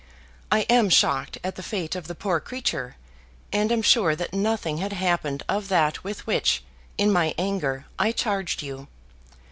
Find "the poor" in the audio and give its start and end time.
2.07-2.39